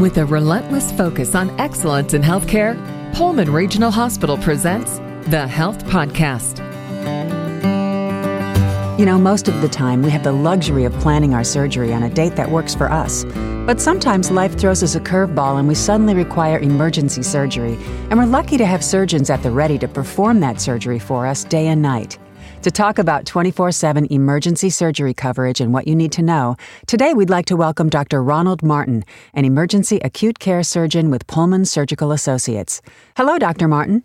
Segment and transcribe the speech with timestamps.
[0.00, 2.76] With a relentless focus on excellence in healthcare,
[3.14, 4.98] Pullman Regional Hospital presents
[5.30, 6.58] the Health Podcast.
[8.98, 12.02] You know, most of the time we have the luxury of planning our surgery on
[12.02, 13.24] a date that works for us.
[13.64, 17.78] But sometimes life throws us a curveball and we suddenly require emergency surgery.
[18.10, 21.42] And we're lucky to have surgeons at the ready to perform that surgery for us
[21.42, 22.18] day and night.
[22.66, 26.56] To talk about 24 7 emergency surgery coverage and what you need to know,
[26.88, 28.20] today we'd like to welcome Dr.
[28.20, 29.04] Ronald Martin,
[29.34, 32.82] an emergency acute care surgeon with Pullman Surgical Associates.
[33.16, 33.68] Hello, Dr.
[33.68, 34.02] Martin.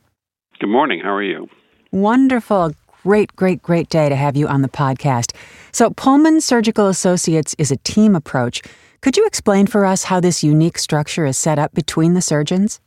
[0.59, 0.99] Good morning.
[0.99, 1.49] How are you?
[1.91, 2.73] Wonderful.
[3.01, 5.35] Great, great, great day to have you on the podcast.
[5.71, 8.61] So, Pullman Surgical Associates is a team approach.
[9.01, 12.79] Could you explain for us how this unique structure is set up between the surgeons?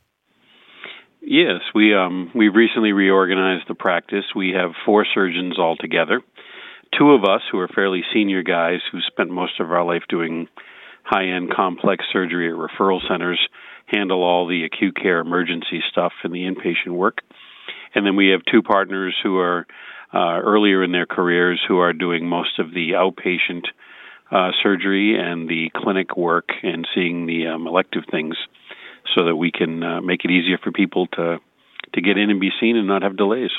[1.27, 4.25] Yes, we um, we recently reorganized the practice.
[4.37, 6.21] We have four surgeons altogether.
[6.99, 10.49] Two of us who are fairly senior guys who spent most of our life doing
[11.03, 13.41] high-end complex surgery at referral centers
[13.87, 17.19] handle all the acute care emergency stuff and the inpatient work.
[17.95, 19.67] And then we have two partners who are
[20.13, 23.65] uh, earlier in their careers who are doing most of the outpatient
[24.31, 28.37] uh, surgery and the clinic work and seeing the um, elective things
[29.15, 31.39] so that we can uh, make it easier for people to
[31.93, 33.51] to get in and be seen and not have delays.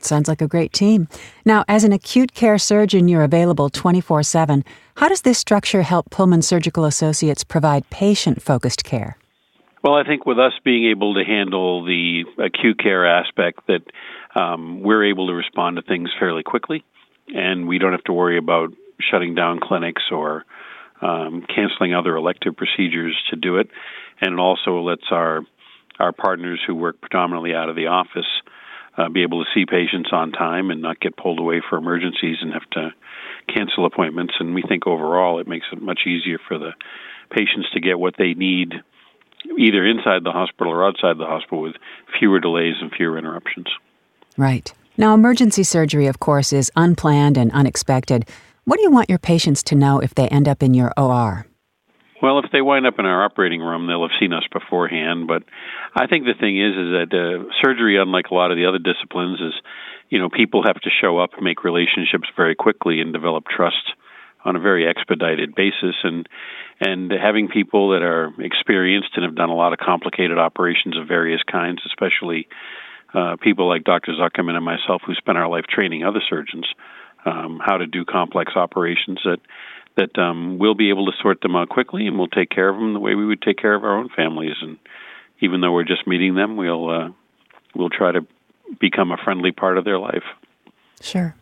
[0.00, 1.08] Sounds like a great team.
[1.44, 4.64] Now, as an acute care surgeon, you're available 24 7.
[4.96, 9.18] How does this structure help Pullman Surgical Associates provide patient focused care?
[9.82, 13.82] Well, I think with us being able to handle the acute care aspect, that
[14.34, 16.84] um, we're able to respond to things fairly quickly,
[17.28, 20.44] and we don't have to worry about shutting down clinics or
[21.00, 23.68] um, canceling other elective procedures to do it,
[24.20, 25.42] and it also lets our
[25.98, 28.26] our partners who work predominantly out of the office
[28.96, 32.36] uh, be able to see patients on time and not get pulled away for emergencies
[32.40, 32.90] and have to
[33.52, 34.34] cancel appointments.
[34.38, 36.70] And we think overall it makes it much easier for the
[37.30, 38.74] patients to get what they need
[39.58, 41.76] either inside the hospital or outside the hospital with
[42.18, 43.66] fewer delays and fewer interruptions.
[44.36, 44.72] Right.
[44.96, 48.28] Now, emergency surgery, of course, is unplanned and unexpected.
[48.68, 51.46] What do you want your patients to know if they end up in your OR?
[52.20, 55.26] Well, if they wind up in our operating room, they'll have seen us beforehand.
[55.26, 55.44] But
[55.96, 58.76] I think the thing is, is that uh, surgery, unlike a lot of the other
[58.76, 59.54] disciplines, is
[60.10, 63.96] you know people have to show up, make relationships very quickly, and develop trust
[64.44, 65.96] on a very expedited basis.
[66.04, 66.28] And
[66.78, 71.08] and having people that are experienced and have done a lot of complicated operations of
[71.08, 72.48] various kinds, especially
[73.14, 74.12] uh, people like Dr.
[74.12, 76.66] Zuckerman and myself, who spent our life training other surgeons
[77.28, 79.38] um, how to do complex operations that
[79.96, 82.76] that um, we'll be able to sort them out quickly and we'll take care of
[82.76, 84.54] them the way we would take care of our own families.
[84.62, 84.78] And
[85.40, 87.08] even though we're just meeting them, we'll uh,
[87.74, 88.26] we'll try to
[88.80, 90.22] become a friendly part of their life.
[91.00, 91.34] Sure.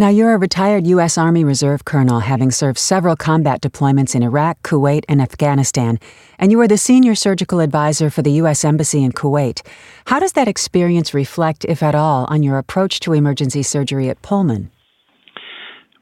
[0.00, 1.18] Now, you're a retired U.S.
[1.18, 5.98] Army Reserve colonel, having served several combat deployments in Iraq, Kuwait, and Afghanistan,
[6.38, 8.64] and you are the senior surgical advisor for the U.S.
[8.64, 9.66] Embassy in Kuwait.
[10.04, 14.22] How does that experience reflect, if at all, on your approach to emergency surgery at
[14.22, 14.70] Pullman?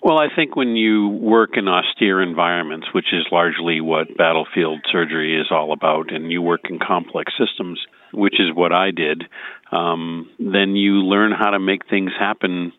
[0.06, 5.37] Well, I think when you work in austere environments, which is largely what battlefield surgery
[5.37, 7.81] is all about, and you work in complex systems,
[8.15, 9.25] which is what I did,
[9.72, 12.72] um, then you learn how to make things happen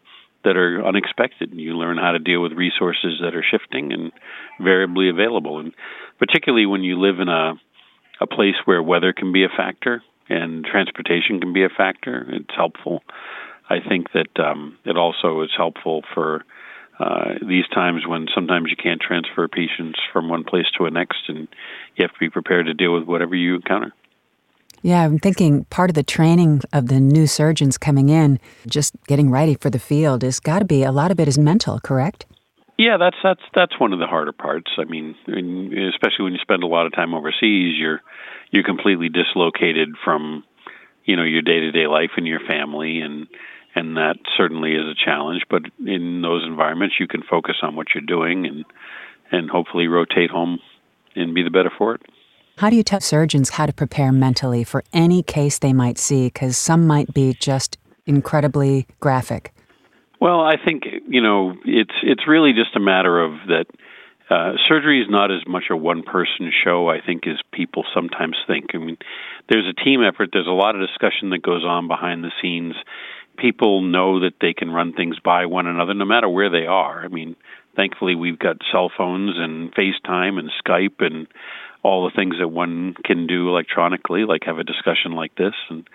[0.45, 1.49] that are unexpected.
[1.51, 4.13] You learn how to deal with resources that are shifting and
[4.61, 5.59] variably available.
[5.59, 5.73] And
[6.19, 7.55] particularly when you live in a
[8.21, 12.55] a place where weather can be a factor and transportation can be a factor, it's
[12.55, 13.03] helpful.
[13.69, 16.45] I think that um, it also is helpful for
[16.99, 21.19] uh, these times when sometimes you can't transfer patients from one place to the next,
[21.27, 21.47] and
[21.95, 23.93] you have to be prepared to deal with whatever you encounter.
[24.81, 29.31] Yeah, I'm thinking part of the training of the new surgeons coming in, just getting
[29.31, 32.25] ready for the field, has got to be a lot of it is mental, correct?
[32.77, 34.71] Yeah, that's that's that's one of the harder parts.
[34.77, 38.01] I mean, especially when you spend a lot of time overseas, you're
[38.51, 40.43] you're completely dislocated from
[41.03, 43.27] you know your day to day life and your family, and
[43.77, 45.43] and that certainly is a challenge.
[45.49, 48.65] But in those environments, you can focus on what you're doing and
[49.31, 50.59] and hopefully rotate home
[51.15, 52.01] and be the better for it.
[52.57, 56.27] How do you tell surgeons how to prepare mentally for any case they might see?
[56.27, 59.53] Because some might be just incredibly graphic.
[60.19, 63.65] Well, I think you know it's it's really just a matter of that.
[64.29, 68.35] Uh, surgery is not as much a one person show, I think, as people sometimes
[68.45, 68.71] think.
[68.73, 68.97] I mean,
[69.49, 70.31] there's a team effort.
[70.33, 72.75] There's a lot of discussion that goes on behind the scenes
[73.37, 77.03] people know that they can run things by one another no matter where they are.
[77.03, 77.35] I mean,
[77.75, 81.27] thankfully we've got cell phones and FaceTime and Skype and
[81.83, 85.87] all the things that one can do electronically, like have a discussion like this, and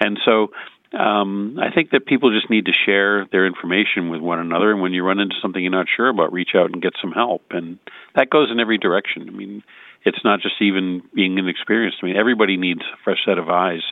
[0.00, 0.52] and so
[0.98, 4.70] um, I think that people just need to share their information with one another.
[4.70, 7.10] And when you run into something you're not sure about, reach out and get some
[7.10, 7.42] help.
[7.50, 7.78] And
[8.14, 9.28] that goes in every direction.
[9.28, 9.62] I mean,
[10.04, 11.98] it's not just even being inexperienced.
[12.02, 13.82] I mean, everybody needs a fresh set of eyes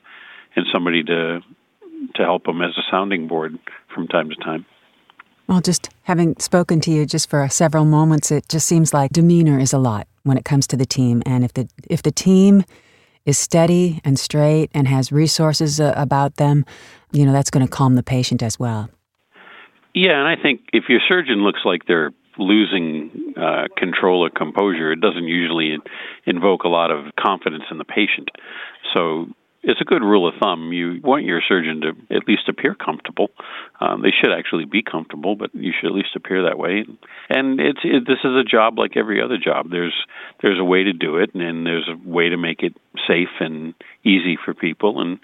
[0.55, 1.41] and somebody to
[2.15, 3.59] to help them as a sounding board
[3.95, 4.67] from time to time.
[5.49, 9.59] Well, just having spoken to you just for several moments, it just seems like demeanor
[9.59, 11.23] is a lot when it comes to the team.
[11.27, 12.65] And if the if the team
[13.27, 16.65] is steady and straight and has resources uh, about them,
[17.13, 18.89] you know, that's going to calm the patient as well.
[19.95, 24.93] Yeah, and I think if your surgeon looks like they're losing uh, control or composure,
[24.93, 25.77] it doesn't usually
[26.25, 28.31] invoke a lot of confidence in the patient.
[28.95, 29.27] So
[29.63, 30.73] it's a good rule of thumb.
[30.73, 33.29] You want your surgeon to at least appear comfortable.
[33.81, 36.85] Um, they should actually be comfortable, but you should at least appear that way.
[37.31, 39.71] And it's it, this is a job like every other job.
[39.71, 39.95] There's
[40.43, 42.75] there's a way to do it, and there's a way to make it
[43.07, 43.75] safe and
[44.05, 45.01] easy for people.
[45.01, 45.21] And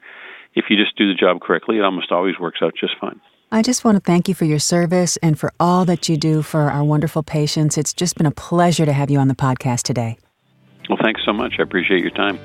[0.54, 3.20] if you just do the job correctly, it almost always works out just fine.
[3.50, 6.42] I just want to thank you for your service and for all that you do
[6.42, 7.78] for our wonderful patients.
[7.78, 10.18] It's just been a pleasure to have you on the podcast today.
[10.90, 11.54] Well, thanks so much.
[11.58, 12.38] I appreciate your time.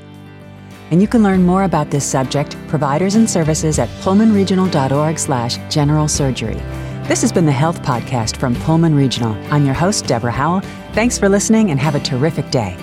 [0.91, 6.07] And you can learn more about this subject, providers and services at pullmanregional.org slash general
[6.07, 6.61] surgery.
[7.07, 9.33] This has been the Health Podcast from Pullman Regional.
[9.51, 10.61] I'm your host, Deborah Howell.
[10.93, 12.77] Thanks for listening and have a terrific day.